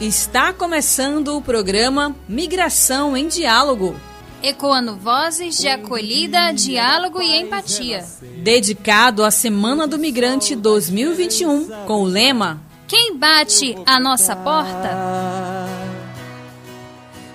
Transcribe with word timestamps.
Está 0.00 0.52
começando 0.52 1.36
o 1.36 1.42
programa 1.42 2.14
Migração 2.28 3.16
em 3.16 3.26
Diálogo. 3.26 3.96
Ecoando 4.40 4.94
vozes 4.96 5.58
de 5.58 5.66
acolhida, 5.66 6.52
diálogo 6.52 7.20
e 7.20 7.34
empatia. 7.34 8.06
Dedicado 8.40 9.24
à 9.24 9.32
Semana 9.32 9.88
do 9.88 9.98
Migrante 9.98 10.54
2021, 10.54 11.84
com 11.84 12.02
o 12.02 12.04
lema 12.04 12.62
Quem 12.86 13.16
bate 13.16 13.74
a 13.84 13.98
nossa 13.98 14.36
porta? 14.36 15.66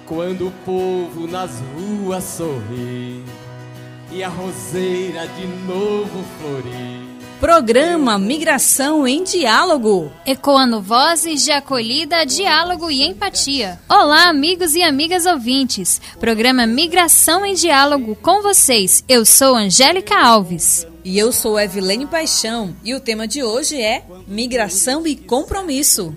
Quando 0.06 0.48
o 0.48 0.52
povo 0.64 1.28
nas 1.28 1.62
ruas 1.76 2.24
sorri 2.24 3.26
e 4.10 4.24
a 4.24 4.30
roseira 4.30 5.28
de 5.28 5.46
novo 5.68 6.24
florir. 6.40 7.03
Programa 7.44 8.18
Migração 8.18 9.06
em 9.06 9.22
Diálogo. 9.22 10.10
Ecoando 10.26 10.82
vozes 10.82 11.44
de 11.44 11.52
acolhida, 11.52 12.26
diálogo 12.26 12.90
e 12.90 13.04
empatia. 13.04 13.82
Olá, 13.90 14.30
amigos 14.30 14.76
e 14.76 14.82
amigas 14.82 15.26
ouvintes. 15.26 16.00
Programa 16.22 16.66
Migração 16.66 17.46
em 17.46 17.54
Diálogo 17.54 18.16
com 18.16 18.42
vocês. 18.42 19.04
Eu 19.10 19.26
sou 19.26 19.58
Angélica 19.58 20.18
Alves. 20.18 20.88
E 21.04 21.20
eu 21.20 21.34
sou 21.34 21.60
Evelene 21.60 22.06
Paixão. 22.06 22.74
E 22.82 22.96
o 22.96 23.02
tema 23.02 23.28
de 23.28 23.44
hoje 23.44 23.76
é 23.76 24.06
Migração 24.26 25.06
e 25.06 25.14
Compromisso. 25.14 26.16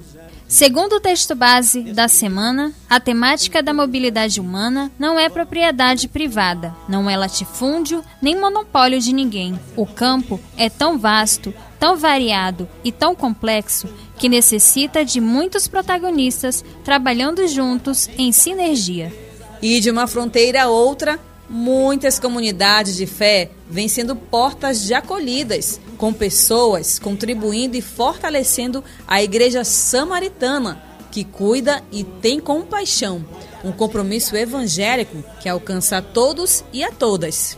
Segundo 0.48 0.94
o 0.96 1.00
texto 1.00 1.34
base 1.34 1.82
da 1.92 2.06
semana, 2.06 2.72
a 2.88 3.00
temática 3.00 3.60
da 3.60 3.74
mobilidade 3.74 4.40
humana 4.40 4.92
não 4.96 5.18
é 5.18 5.28
propriedade 5.28 6.06
privada, 6.06 6.72
não 6.88 7.10
é 7.10 7.16
latifúndio 7.16 8.02
nem 8.22 8.38
monopólio 8.38 9.00
de 9.00 9.12
ninguém. 9.12 9.58
O 9.74 9.84
campo 9.84 10.38
é 10.56 10.70
tão 10.70 10.98
vasto, 10.98 11.52
tão 11.80 11.96
variado 11.96 12.68
e 12.84 12.92
tão 12.92 13.12
complexo 13.12 13.88
que 14.16 14.28
necessita 14.28 15.04
de 15.04 15.20
muitos 15.20 15.66
protagonistas 15.66 16.64
trabalhando 16.84 17.46
juntos 17.48 18.08
em 18.16 18.30
sinergia. 18.30 19.12
E 19.60 19.80
de 19.80 19.90
uma 19.90 20.06
fronteira 20.06 20.62
a 20.62 20.68
outra, 20.68 21.18
muitas 21.50 22.20
comunidades 22.20 22.96
de 22.96 23.06
fé 23.06 23.50
vêm 23.68 23.88
sendo 23.88 24.14
portas 24.14 24.82
de 24.82 24.94
acolhidas, 24.94 25.80
com 25.96 26.12
pessoas 26.12 26.98
contribuindo 26.98 27.76
e 27.76 27.82
fortalecendo 27.82 28.82
a 29.06 29.22
igreja 29.22 29.64
samaritana, 29.64 30.82
que 31.10 31.24
cuida 31.24 31.82
e 31.90 32.04
tem 32.04 32.38
compaixão, 32.38 33.24
um 33.64 33.72
compromisso 33.72 34.36
evangélico 34.36 35.24
que 35.40 35.48
alcança 35.48 35.98
a 35.98 36.02
todos 36.02 36.64
e 36.72 36.84
a 36.84 36.92
todas. 36.92 37.56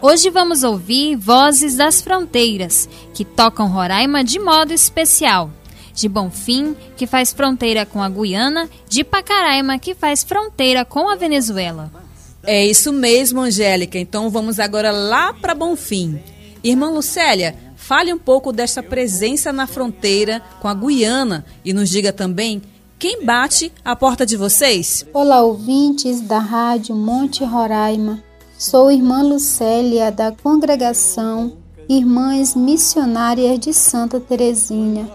Hoje 0.00 0.30
vamos 0.30 0.62
ouvir 0.62 1.16
Vozes 1.16 1.76
das 1.76 2.00
Fronteiras, 2.00 2.88
que 3.12 3.24
tocam 3.24 3.68
Roraima 3.68 4.22
de 4.22 4.38
modo 4.38 4.72
especial. 4.72 5.50
De 5.92 6.08
Bonfim, 6.08 6.76
que 6.96 7.08
faz 7.08 7.32
fronteira 7.32 7.84
com 7.84 8.00
a 8.00 8.08
Guiana, 8.08 8.70
de 8.88 9.02
Pacaraima, 9.02 9.80
que 9.80 9.96
faz 9.96 10.22
fronteira 10.22 10.84
com 10.84 11.08
a 11.08 11.16
Venezuela. 11.16 12.07
É 12.42 12.64
isso 12.66 12.92
mesmo, 12.92 13.40
Angélica. 13.40 13.98
Então 13.98 14.30
vamos 14.30 14.58
agora 14.58 14.90
lá 14.90 15.32
para 15.32 15.54
Bonfim. 15.54 16.18
Irmã 16.62 16.90
Lucélia, 16.90 17.54
fale 17.76 18.12
um 18.12 18.18
pouco 18.18 18.52
desta 18.52 18.82
presença 18.82 19.52
na 19.52 19.66
fronteira 19.66 20.42
com 20.60 20.68
a 20.68 20.74
Guiana 20.74 21.44
e 21.64 21.72
nos 21.72 21.88
diga 21.88 22.12
também 22.12 22.62
quem 22.98 23.24
bate 23.24 23.72
a 23.84 23.94
porta 23.94 24.26
de 24.26 24.36
vocês. 24.36 25.06
Olá, 25.12 25.40
ouvintes 25.42 26.20
da 26.20 26.38
Rádio 26.38 26.94
Monte 26.96 27.44
Roraima. 27.44 28.22
Sou 28.58 28.90
irmã 28.90 29.22
Lucélia 29.22 30.10
da 30.10 30.32
congregação 30.32 31.56
Irmãs 31.88 32.54
Missionárias 32.54 33.58
de 33.60 33.72
Santa 33.72 34.20
Terezinha. 34.20 35.08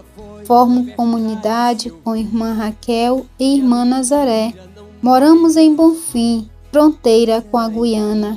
Formo 0.44 0.92
comunidade 0.94 1.90
com 2.02 2.16
irmã 2.16 2.52
Raquel 2.52 3.26
e 3.38 3.56
irmã 3.56 3.84
Nazaré. 3.84 4.52
Moramos 5.00 5.56
em 5.56 5.72
Bonfim, 5.74 6.48
fronteira 6.74 7.40
com 7.40 7.56
a 7.56 7.68
Guiana. 7.68 8.36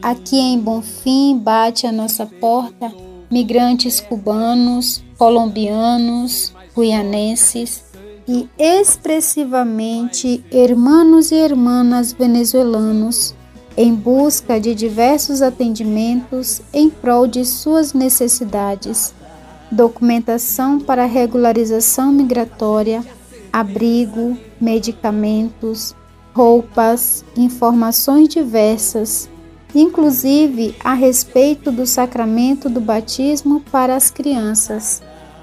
Aqui 0.00 0.38
em 0.38 0.58
Bonfim 0.58 1.38
bate 1.38 1.86
a 1.86 1.92
nossa 1.92 2.24
porta 2.24 2.90
migrantes 3.30 4.00
cubanos, 4.00 5.04
colombianos, 5.18 6.54
guianenses 6.74 7.84
e 8.26 8.48
expressivamente 8.58 10.42
hermanos 10.50 11.30
e 11.30 11.34
hermanas 11.34 12.10
venezuelanos 12.10 13.34
em 13.76 13.94
busca 13.94 14.58
de 14.58 14.74
diversos 14.74 15.42
atendimentos 15.42 16.62
em 16.72 16.88
prol 16.88 17.26
de 17.26 17.44
suas 17.44 17.92
necessidades, 17.92 19.12
documentação 19.70 20.80
para 20.80 21.04
regularização 21.04 22.12
migratória, 22.12 23.04
abrigo, 23.52 24.38
medicamentos, 24.58 25.94
roupas, 26.38 27.24
informações 27.36 28.28
diversas, 28.28 29.28
inclusive 29.74 30.72
a 30.84 30.94
respeito 30.94 31.72
do 31.72 31.84
sacramento 31.84 32.68
do 32.68 32.80
batismo 32.80 33.58
para 33.72 33.96
as 33.96 34.08
crianças. 34.08 35.02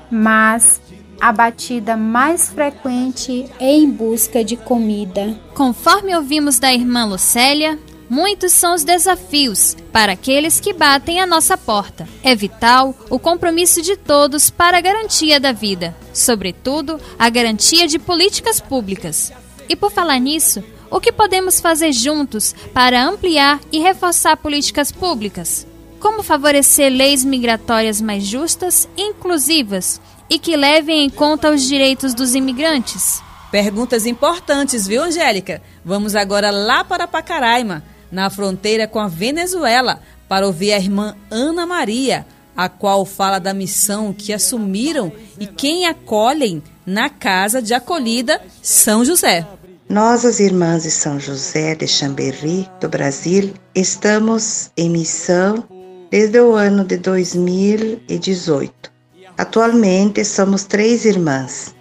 Mas 0.09 0.79
a 1.19 1.33
batida 1.33 1.97
mais 1.97 2.47
frequente 2.47 3.45
é 3.59 3.73
em 3.73 3.91
busca 3.91 4.41
de 4.41 4.55
comida. 4.55 5.37
Conforme 5.53 6.15
ouvimos 6.15 6.59
da 6.59 6.73
irmã 6.73 7.03
Lucélia, 7.03 7.77
muitos 8.09 8.53
são 8.53 8.73
os 8.73 8.85
desafios 8.85 9.75
para 9.91 10.13
aqueles 10.13 10.61
que 10.61 10.71
batem 10.71 11.19
a 11.19 11.25
nossa 11.25 11.57
porta. 11.57 12.07
É 12.23 12.33
vital 12.33 12.95
o 13.09 13.19
compromisso 13.19 13.81
de 13.81 13.97
todos 13.97 14.49
para 14.49 14.77
a 14.77 14.81
garantia 14.81 15.41
da 15.41 15.51
vida, 15.51 15.93
sobretudo 16.13 17.01
a 17.19 17.29
garantia 17.29 17.85
de 17.85 17.99
políticas 17.99 18.61
públicas. 18.61 19.33
E 19.67 19.75
por 19.75 19.91
falar 19.91 20.19
nisso, 20.19 20.63
o 20.89 20.99
que 20.99 21.11
podemos 21.11 21.59
fazer 21.59 21.91
juntos 21.91 22.53
para 22.73 23.03
ampliar 23.03 23.59
e 23.71 23.79
reforçar 23.79 24.37
políticas 24.37 24.91
públicas? 24.91 25.65
Como 25.99 26.23
favorecer 26.23 26.91
leis 26.91 27.23
migratórias 27.23 27.99
mais 27.99 28.23
justas 28.23 28.87
inclusivas 28.97 29.99
e 30.29 30.37
que 30.37 30.55
levem 30.55 31.05
em 31.05 31.09
conta 31.09 31.51
os 31.51 31.63
direitos 31.63 32.13
dos 32.13 32.35
imigrantes? 32.35 33.21
Perguntas 33.51 34.05
importantes, 34.05 34.85
viu, 34.85 35.03
Angélica? 35.03 35.61
Vamos 35.83 36.15
agora 36.15 36.51
lá 36.51 36.83
para 36.83 37.07
Pacaraima, 37.07 37.83
na 38.11 38.29
fronteira 38.29 38.87
com 38.87 38.99
a 38.99 39.07
Venezuela, 39.07 40.01
para 40.27 40.45
ouvir 40.45 40.73
a 40.73 40.77
irmã 40.77 41.15
Ana 41.31 41.65
Maria, 41.65 42.25
a 42.55 42.69
qual 42.69 43.05
fala 43.05 43.39
da 43.39 43.53
missão 43.53 44.13
que 44.13 44.33
assumiram 44.33 45.11
e 45.39 45.45
quem 45.45 45.85
acolhem 45.85 46.61
na 46.85 47.09
casa 47.09 47.61
de 47.61 47.73
acolhida 47.73 48.41
São 48.61 49.03
José. 49.03 49.45
Nós, 49.87 50.25
as 50.25 50.39
irmãs 50.39 50.81
de 50.81 50.89
São 50.89 51.19
José 51.19 51.75
de 51.75 51.87
Chambéry, 51.87 52.67
do 52.81 52.89
Brasil, 52.89 53.53
estamos 53.75 54.71
em 54.75 54.89
missão 54.89 55.63
desde 56.09 56.41
o 56.41 56.55
ano 56.55 56.83
de 56.83 56.97
2018. 56.97 58.91
Atualmente 59.37 60.25
somos 60.25 60.63
três 60.63 61.05
irmãs: 61.05 61.75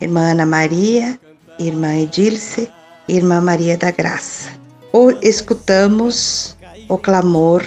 Irmã 0.00 0.32
Ana 0.32 0.44
Maria, 0.44 1.18
Irmã 1.56 1.94
Edilce 1.94 2.68
e 3.06 3.16
Irmã 3.16 3.40
Maria 3.40 3.78
da 3.78 3.92
Graça. 3.92 4.50
Ou 4.92 5.12
escutamos 5.22 6.56
o 6.88 6.98
clamor 6.98 7.64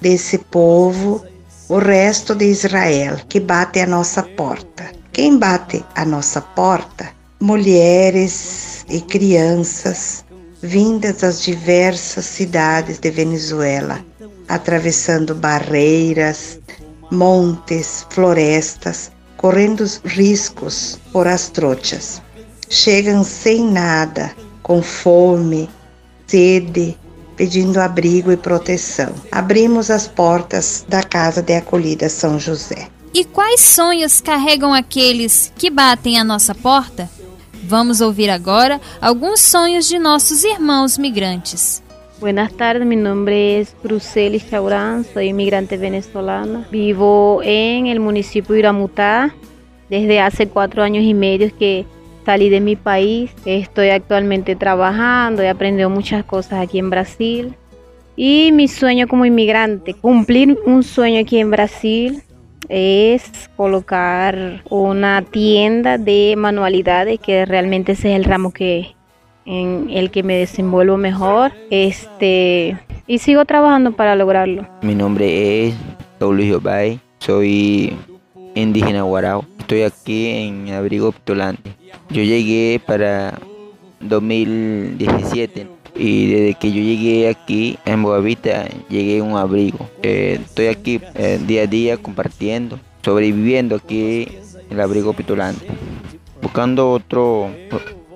desse 0.00 0.38
povo, 0.38 1.24
o 1.68 1.78
resto 1.78 2.36
de 2.36 2.44
Israel, 2.44 3.16
que 3.28 3.40
bate 3.40 3.80
a 3.80 3.86
nossa 3.86 4.22
porta. 4.22 4.92
Quem 5.12 5.36
bate 5.36 5.84
a 5.96 6.04
nossa 6.04 6.40
porta? 6.40 7.17
Mulheres, 7.40 8.68
e 8.88 9.00
crianças 9.00 10.24
vindas 10.62 11.18
das 11.18 11.42
diversas 11.42 12.24
cidades 12.24 12.98
de 12.98 13.10
Venezuela, 13.10 14.04
atravessando 14.48 15.34
barreiras, 15.34 16.58
montes, 17.10 18.06
florestas, 18.10 19.10
correndo 19.36 19.84
riscos 20.04 20.98
por 21.12 21.28
as 21.28 21.48
trochas. 21.48 22.20
Chegam 22.68 23.22
sem 23.22 23.70
nada, 23.70 24.32
com 24.62 24.82
fome, 24.82 25.70
sede, 26.26 26.96
pedindo 27.36 27.78
abrigo 27.78 28.32
e 28.32 28.36
proteção. 28.36 29.14
Abrimos 29.30 29.90
as 29.90 30.08
portas 30.08 30.84
da 30.88 31.02
Casa 31.02 31.40
de 31.40 31.54
Acolhida 31.54 32.08
São 32.08 32.38
José. 32.38 32.88
E 33.14 33.24
quais 33.24 33.60
sonhos 33.60 34.20
carregam 34.20 34.74
aqueles 34.74 35.52
que 35.56 35.70
batem 35.70 36.18
a 36.18 36.24
nossa 36.24 36.54
porta? 36.54 37.08
Vamos 37.68 38.00
ouvir 38.00 38.30
agora 38.30 38.80
alguns 38.98 39.40
sonhos 39.40 39.90
de 39.90 39.98
nossos 39.98 40.42
irmãos 40.42 40.98
migrantes. 40.98 41.82
Buenas 42.18 42.50
tardes, 42.54 42.86
mi 42.86 42.96
nombre 42.96 43.60
es 43.60 43.76
Crucelis 43.82 44.48
Chaurán, 44.48 45.04
soy 45.04 45.28
inmigrante 45.28 45.76
venezolana. 45.76 46.66
Vivo 46.70 47.42
en 47.44 47.86
el 47.86 48.00
municipio 48.00 48.54
de 48.54 48.60
Iramutá 48.60 49.34
desde 49.90 50.18
hace 50.18 50.48
cuatro 50.48 50.82
años 50.82 51.04
y 51.04 51.12
medio 51.12 51.54
que 51.58 51.84
salí 52.24 52.48
de 52.48 52.60
mi 52.60 52.74
país. 52.74 53.32
Estoy 53.44 53.90
actualmente 53.90 54.56
trabajando, 54.56 55.42
he 55.42 55.50
aprendido 55.50 55.90
muchas 55.90 56.24
cosas 56.24 56.62
aquí 56.62 56.78
en 56.78 56.88
Brasil. 56.88 57.54
Y 58.16 58.50
mi 58.50 58.66
sueño 58.68 59.06
como 59.08 59.26
inmigrante, 59.26 59.92
cumplir 59.92 60.58
un 60.64 60.82
sueño 60.82 61.20
aquí 61.20 61.38
en 61.38 61.50
Brasil, 61.50 62.22
es 62.68 63.50
colocar 63.56 64.62
una 64.68 65.22
tienda 65.22 65.98
de 65.98 66.34
manualidades, 66.36 67.20
que 67.20 67.44
realmente 67.46 67.92
ese 67.92 68.10
es 68.10 68.16
el 68.16 68.24
ramo 68.24 68.52
que 68.52 68.94
en 69.46 69.88
el 69.90 70.10
que 70.10 70.22
me 70.22 70.36
desenvuelvo 70.36 70.96
mejor. 70.96 71.52
Este, 71.70 72.78
y 73.06 73.18
sigo 73.18 73.44
trabajando 73.44 73.92
para 73.92 74.14
lograrlo. 74.14 74.66
Mi 74.82 74.94
nombre 74.94 75.68
es 75.68 75.74
Luis 76.20 76.62
Bay, 76.62 77.00
soy 77.18 77.96
indígena 78.54 79.02
Guarao. 79.02 79.44
Estoy 79.58 79.82
aquí 79.82 80.28
en 80.28 80.70
Abrigo 80.70 81.12
Ptolante. 81.12 81.72
Yo 82.10 82.22
llegué 82.22 82.80
para 82.84 83.38
2017 84.00 85.77
y 85.98 86.30
desde 86.32 86.54
que 86.54 86.70
yo 86.72 86.80
llegué 86.80 87.28
aquí 87.28 87.78
en 87.84 88.02
Boavista 88.02 88.66
llegué 88.88 89.18
a 89.18 89.24
un 89.24 89.36
abrigo. 89.36 89.90
Eh, 90.02 90.38
estoy 90.40 90.68
aquí 90.68 91.00
eh, 91.14 91.40
día 91.44 91.62
a 91.62 91.66
día 91.66 91.96
compartiendo, 91.96 92.78
sobreviviendo 93.02 93.76
aquí 93.76 94.28
en 94.70 94.76
el 94.76 94.80
abrigo 94.80 95.12
Pitolante, 95.12 95.66
buscando 96.40 96.92
otro, 96.92 97.50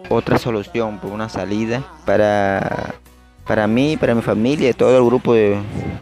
otra 0.09 0.39
solución, 0.39 1.01
por 1.01 1.11
una 1.11 1.29
salida 1.29 1.85
para, 2.07 2.95
para 3.47 3.67
mí, 3.67 3.97
para 3.97 4.15
mi 4.15 4.23
familia, 4.23 4.73
todo 4.73 4.97
el 4.97 5.05
grupo 5.05 5.35
de 5.35 5.57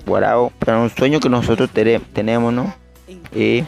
Guarao, 0.06 0.52
para 0.58 0.78
un 0.78 0.90
sueño 0.90 1.18
que 1.18 1.30
nosotros 1.30 1.70
tenemos, 2.12 2.52
¿no? 2.52 2.74
Y 3.34 3.64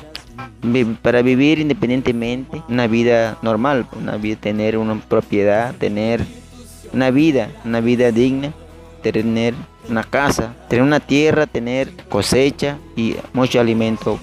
para 1.01 1.23
vivir 1.23 1.61
independientemente, 1.61 2.63
una 2.69 2.87
vida 2.87 3.39
normal, 3.43 3.87
una 3.99 4.17
vida, 4.17 4.37
tener 4.39 4.77
una 4.77 5.01
propiedad, 5.01 5.75
tener 5.77 6.25
una 6.93 7.11
vida, 7.11 7.51
una 7.65 7.81
vida 7.81 8.11
digna, 8.13 8.53
tener 9.03 9.55
una 9.89 10.05
casa, 10.05 10.55
tener 10.69 10.85
una 10.85 11.01
tierra, 11.01 11.47
tener 11.47 11.93
cosecha 12.09 12.79
y 12.97 13.17
mucho 13.33 13.61
alimento 13.61 14.21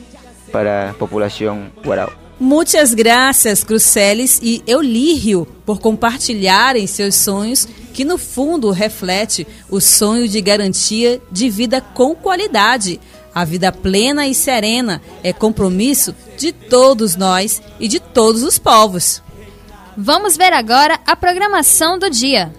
para 0.51 0.87
la 0.87 0.93
población 0.93 1.71
guarau. 1.83 2.09
Muitas 2.39 2.93
graças, 2.93 3.65
Cruceles 3.65 4.39
e 4.41 4.63
Eulírio, 4.65 5.45
por 5.65 5.81
compartilharem 5.81 6.87
seus 6.87 7.15
sonhos, 7.15 7.67
que 7.93 8.05
no 8.05 8.17
fundo 8.17 8.71
reflete 8.71 9.45
o 9.69 9.81
sonho 9.81 10.25
de 10.25 10.39
garantia 10.39 11.21
de 11.29 11.49
vida 11.49 11.81
com 11.81 12.15
qualidade. 12.15 12.97
A 13.35 13.43
vida 13.43 13.73
plena 13.73 14.25
e 14.25 14.33
serena 14.33 15.01
é 15.21 15.33
compromisso 15.33 16.15
de 16.37 16.53
todos 16.53 17.17
nós 17.17 17.61
e 17.77 17.89
de 17.89 17.99
todos 17.99 18.41
os 18.41 18.57
povos. 18.57 19.21
Vamos 19.97 20.37
ver 20.37 20.53
agora 20.53 20.99
a 21.05 21.15
programação 21.15 21.97
do 21.97 22.09
dia. 22.09 22.53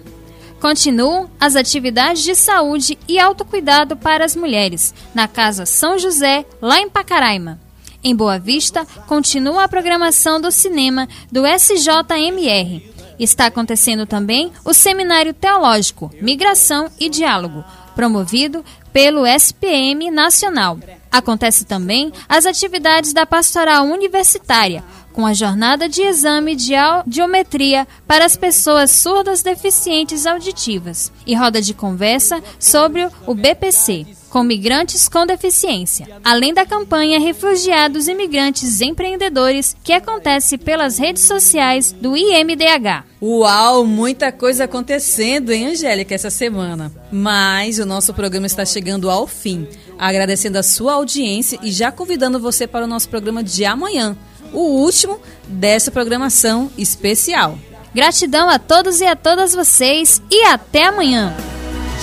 Continuam 0.59 1.29
as 1.39 1.55
atividades 1.55 2.23
de 2.23 2.35
saúde 2.35 2.97
e 3.07 3.17
autocuidado 3.17 3.97
para 3.97 4.23
as 4.23 4.35
mulheres 4.35 4.93
na 5.13 5.27
Casa 5.27 5.65
São 5.65 5.97
José, 5.97 6.45
lá 6.61 6.79
em 6.79 6.89
Pacaraima. 6.89 7.59
Em 8.03 8.15
Boa 8.15 8.37
Vista, 8.37 8.85
continua 9.07 9.63
a 9.63 9.67
programação 9.67 10.39
do 10.39 10.51
cinema 10.51 11.07
do 11.31 11.43
SJMR. 11.45 12.91
Está 13.19 13.47
acontecendo 13.47 14.05
também 14.05 14.51
o 14.65 14.73
Seminário 14.73 15.33
Teológico 15.33 16.11
Migração 16.21 16.89
e 16.99 17.09
Diálogo, 17.09 17.63
promovido 17.95 18.63
pelo 18.91 19.25
SPM 19.25 20.09
Nacional. 20.09 20.79
Acontece 21.11 21.65
também 21.65 22.11
as 22.27 22.45
atividades 22.45 23.13
da 23.13 23.25
Pastoral 23.25 23.85
Universitária, 23.85 24.83
com 25.13 25.25
a 25.25 25.33
jornada 25.33 25.87
de 25.87 26.01
exame 26.01 26.55
de 26.55 26.75
audiometria 26.75 27.87
para 28.07 28.25
as 28.25 28.35
pessoas 28.35 28.91
surdas 28.91 29.41
deficientes 29.41 30.25
auditivas 30.25 31.11
e 31.25 31.35
roda 31.35 31.61
de 31.61 31.73
conversa 31.73 32.41
sobre 32.59 33.07
o 33.25 33.33
BPC 33.33 34.21
com 34.31 34.43
migrantes 34.43 35.09
com 35.09 35.25
deficiência, 35.25 36.07
além 36.23 36.53
da 36.53 36.65
campanha 36.65 37.19
Refugiados 37.19 38.07
Imigrantes 38.07 38.79
Empreendedores, 38.79 39.75
que 39.83 39.91
acontece 39.91 40.57
pelas 40.57 40.97
redes 40.97 41.23
sociais 41.23 41.91
do 41.91 42.15
IMDH. 42.15 43.03
Uau, 43.21 43.85
muita 43.85 44.31
coisa 44.31 44.63
acontecendo, 44.63 45.51
hein, 45.51 45.67
Angélica, 45.67 46.15
essa 46.15 46.29
semana. 46.29 46.91
Mas 47.11 47.77
o 47.77 47.85
nosso 47.85 48.13
programa 48.13 48.47
está 48.47 48.65
chegando 48.65 49.09
ao 49.09 49.27
fim. 49.27 49.67
Agradecendo 49.99 50.57
a 50.57 50.63
sua 50.63 50.93
audiência 50.93 51.59
e 51.61 51.69
já 51.69 51.91
convidando 51.91 52.39
você 52.39 52.65
para 52.65 52.85
o 52.85 52.87
nosso 52.87 53.09
programa 53.09 53.43
de 53.43 53.65
amanhã 53.65 54.17
o 54.53 54.59
último 54.59 55.19
dessa 55.47 55.91
programação 55.91 56.71
especial. 56.77 57.57
Gratidão 57.93 58.49
a 58.49 58.57
todos 58.57 59.01
e 59.01 59.05
a 59.05 59.15
todas 59.15 59.53
vocês 59.53 60.21
e 60.31 60.43
até 60.45 60.85
amanhã. 60.85 61.35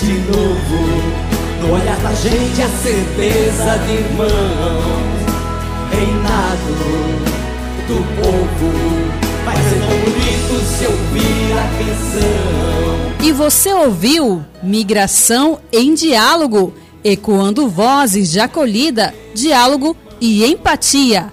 De 0.01 0.13
novo, 0.13 0.99
no 1.63 1.73
olhar 1.73 1.97
da 2.01 2.13
gente 2.13 2.63
a 2.63 2.69
certeza 2.69 3.79
de 3.87 3.93
irmãos, 3.95 4.29
reinado 5.91 7.09
do 7.87 8.23
povo. 8.23 9.19
Vai 9.45 9.57
ser 9.57 9.81
tão 9.81 9.99
bonito 9.99 10.63
se 10.67 10.87
ouvir 10.87 11.53
a 11.53 11.69
canção. 11.79 13.27
E 13.27 13.33
você 13.33 13.73
ouviu 13.73 14.45
Migração 14.63 15.59
em 15.73 15.95
Diálogo, 15.95 16.75
ecoando 17.03 17.67
vozes 17.67 18.31
de 18.31 18.41
acolhida, 18.41 19.15
diálogo 19.35 19.97
e 20.21 20.45
empatia 20.45 21.33